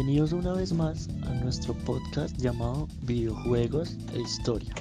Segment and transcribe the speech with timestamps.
[0.00, 4.72] Bienvenidos una vez más a nuestro podcast llamado Videojuegos e Historia.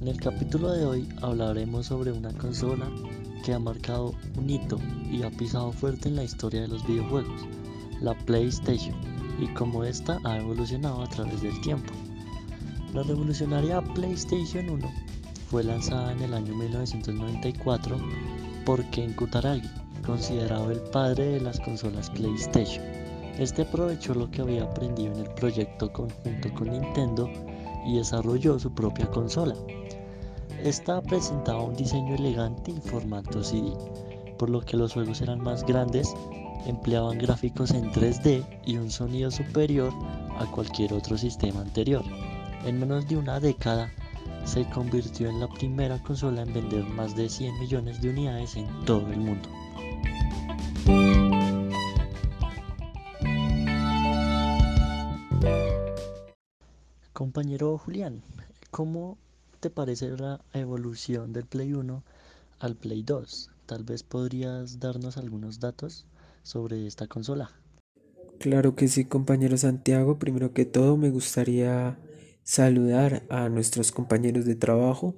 [0.00, 2.90] En el capítulo de hoy hablaremos sobre una consola
[3.44, 4.78] que ha marcado un hito
[5.10, 7.42] y ha pisado fuerte en la historia de los videojuegos,
[8.00, 8.94] la PlayStation,
[9.38, 11.92] y cómo esta ha evolucionado a través del tiempo.
[12.94, 14.90] La revolucionaria PlayStation 1
[15.50, 17.98] fue lanzada en el año 1994
[18.64, 19.68] por Ken Kutaragi,
[20.06, 23.01] considerado el padre de las consolas PlayStation.
[23.38, 27.30] Este aprovechó lo que había aprendido en el proyecto conjunto con Nintendo
[27.86, 29.54] y desarrolló su propia consola.
[30.62, 33.72] Esta presentaba un diseño elegante y formato CD,
[34.38, 36.14] por lo que los juegos eran más grandes,
[36.66, 39.92] empleaban gráficos en 3D y un sonido superior
[40.38, 42.04] a cualquier otro sistema anterior.
[42.64, 43.90] En menos de una década,
[44.44, 48.66] se convirtió en la primera consola en vender más de 100 millones de unidades en
[48.84, 49.48] todo el mundo.
[57.32, 58.22] Compañero Julián,
[58.70, 59.16] ¿cómo
[59.60, 62.04] te parece la evolución del Play 1
[62.58, 63.50] al Play 2?
[63.64, 66.04] Tal vez podrías darnos algunos datos
[66.42, 67.50] sobre esta consola.
[68.38, 70.18] Claro que sí, compañero Santiago.
[70.18, 71.98] Primero que todo, me gustaría
[72.42, 75.14] saludar a nuestros compañeros de trabajo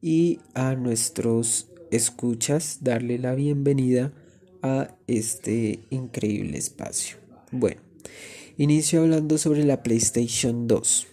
[0.00, 4.12] y a nuestros escuchas, darle la bienvenida
[4.62, 7.16] a este increíble espacio.
[7.50, 7.80] Bueno,
[8.56, 11.08] inicio hablando sobre la PlayStation 2.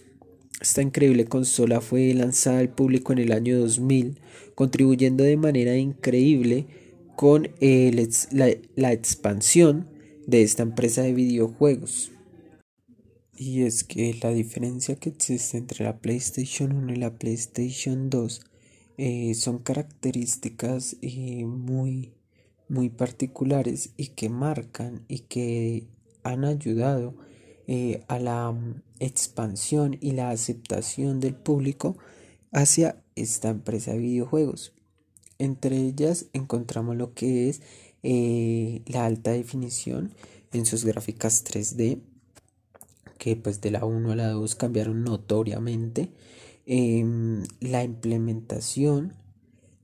[0.60, 4.20] Esta increíble consola fue lanzada al público en el año 2000,
[4.54, 6.66] contribuyendo de manera increíble
[7.14, 9.88] con la, la expansión
[10.26, 12.12] de esta empresa de videojuegos.
[13.36, 18.40] Y es que la diferencia que existe entre la PlayStation 1 y la PlayStation 2
[18.98, 22.14] eh, son características eh, muy,
[22.68, 25.86] muy particulares y que marcan y que
[26.24, 27.14] han ayudado
[27.68, 28.52] eh, a la
[29.00, 31.96] expansión y la aceptación del público
[32.52, 34.72] hacia esta empresa de videojuegos.
[35.38, 37.60] Entre ellas encontramos lo que es
[38.02, 40.12] la alta definición
[40.52, 42.00] en sus gráficas 3D,
[43.18, 46.10] que pues de la 1 a la 2 cambiaron notoriamente.
[46.66, 49.14] Em, la implementación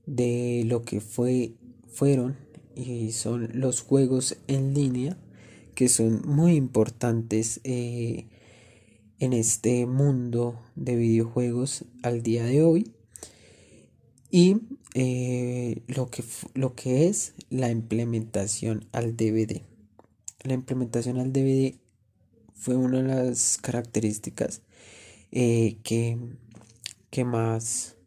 [0.05, 1.53] de lo que fue,
[1.87, 2.37] fueron
[2.75, 5.17] y son los juegos en línea
[5.75, 8.25] que son muy importantes eh,
[9.19, 12.91] en este mundo de videojuegos al día de hoy
[14.29, 14.57] y
[14.93, 19.61] eh, lo, que, lo que es la implementación al DVD.
[20.43, 21.75] La implementación al DVD
[22.53, 24.61] fue una de las características
[25.31, 26.17] eh, que,
[27.09, 27.97] que más,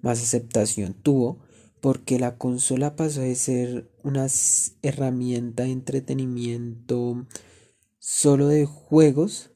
[0.00, 1.38] más aceptación tuvo
[1.80, 4.26] porque la consola pasó de ser una
[4.80, 7.26] herramienta de entretenimiento
[7.98, 9.50] solo de juegos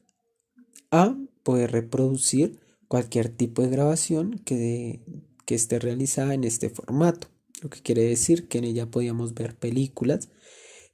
[0.91, 5.01] a poder reproducir cualquier tipo de grabación que,
[5.45, 7.27] que esté realizada en este formato.
[7.61, 10.29] Lo que quiere decir que en ella podíamos ver películas,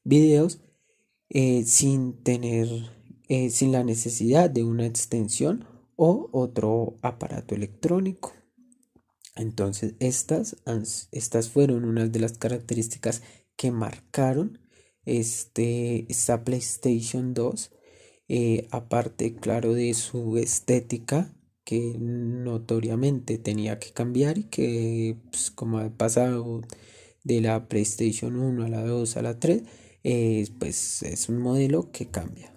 [0.03, 0.59] videos,
[1.29, 2.67] eh, sin tener
[3.27, 8.33] eh, sin la necesidad de una extensión o otro aparato electrónico.
[9.35, 10.57] Entonces estas,
[11.11, 13.23] estas fueron unas de las características
[13.57, 14.59] que marcaron
[15.05, 17.71] este, esta PlayStation 2.
[18.27, 25.79] Eh, aparte, claro, de su estética que notoriamente tenía que cambiar y que, pues, como
[25.79, 26.61] ha pasado
[27.23, 29.63] de la PlayStation 1 a la 2 a la 3,
[30.03, 32.53] eh, pues es un modelo que cambia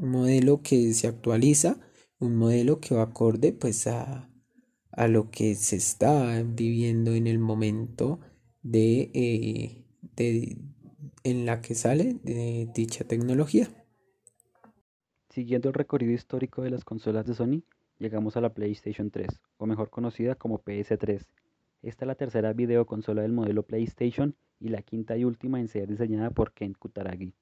[0.00, 1.78] un modelo que se actualiza,
[2.18, 4.28] un modelo que va acorde pues a,
[5.08, 8.20] lo que se está viviendo en el momento
[8.62, 9.84] de, eh,
[10.16, 10.58] de
[11.24, 13.79] en la que sale de dicha tecnología.
[15.30, 17.62] Siguiendo el recorrido histórico de las consolas de Sony,
[18.00, 21.24] llegamos a la PlayStation 3, o mejor conocida como PS3.
[21.82, 25.86] Esta es la tercera videoconsola del modelo PlayStation y la quinta y última en ser
[25.86, 27.32] diseñada por Ken Kutaragi.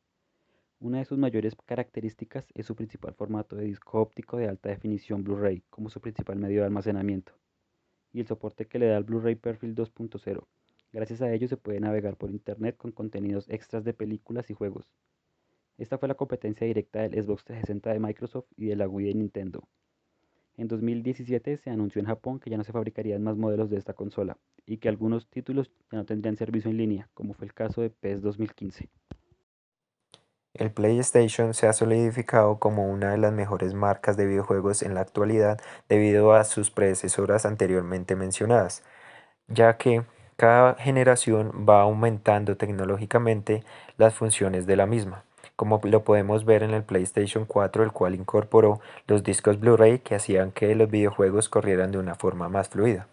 [0.81, 5.25] Una de sus mayores características es su principal formato de disco óptico de alta definición
[5.25, 7.32] Blu-ray como su principal medio de almacenamiento,
[8.12, 10.44] y el soporte que le da el Blu-ray Perfil 2.0.
[10.93, 14.85] Gracias a ello se puede navegar por Internet con contenidos extras de películas y juegos.
[15.78, 19.14] Esta fue la competencia directa del Xbox 360 de Microsoft y de la Wii de
[19.14, 19.62] Nintendo.
[20.56, 23.92] En 2017 se anunció en Japón que ya no se fabricarían más modelos de esta
[23.92, 24.36] consola
[24.66, 27.90] y que algunos títulos ya no tendrían servicio en línea, como fue el caso de
[27.90, 28.88] PES 2015.
[30.52, 35.02] El PlayStation se ha solidificado como una de las mejores marcas de videojuegos en la
[35.02, 38.82] actualidad debido a sus predecesoras anteriormente mencionadas,
[39.46, 40.02] ya que
[40.34, 43.62] cada generación va aumentando tecnológicamente
[43.96, 45.25] las funciones de la misma
[45.58, 48.78] como lo podemos ver en el PlayStation 4, el cual incorporó
[49.08, 53.08] los discos Blu-ray que hacían que los videojuegos corrieran de una forma más fluida.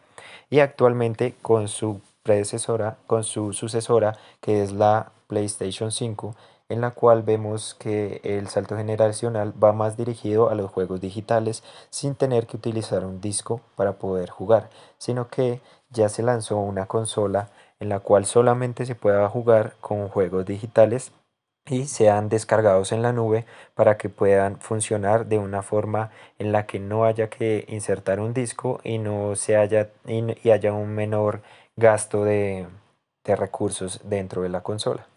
[0.51, 6.36] Y actualmente con su predecesora, con su sucesora, que es la PlayStation 5,
[6.69, 11.63] en la cual vemos que el salto generacional va más dirigido a los juegos digitales
[11.89, 14.69] sin tener que utilizar un disco para poder jugar,
[15.00, 17.50] sino que ya se lanzó una consola
[17.80, 21.12] en la cual solamente se pueda jugar con juegos digitales
[21.67, 26.65] y sean descargados en la nube para que puedan funcionar de una forma en la
[26.65, 31.41] que no haya que insertar un disco y no se haya y, haya un menor
[31.75, 32.67] gasto de
[33.23, 35.07] recursos dentro de la consola.